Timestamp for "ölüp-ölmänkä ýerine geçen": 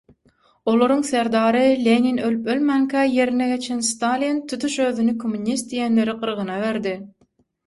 2.29-3.85